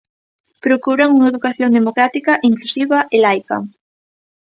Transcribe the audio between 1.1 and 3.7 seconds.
unha educación democrática, inclusiva e laica".